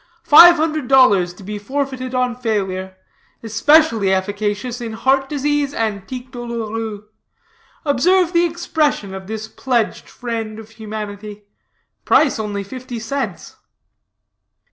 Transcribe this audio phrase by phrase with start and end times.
[0.23, 2.97] Five hundred dollars to be forfeited on failure.
[3.43, 7.03] Especially efficacious in heart disease and tic douloureux.
[7.85, 11.43] Observe the expression of this pledged friend of humanity.
[12.03, 13.57] Price only fifty cents."